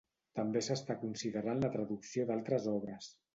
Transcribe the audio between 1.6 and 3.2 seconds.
la traducció d'altres obres.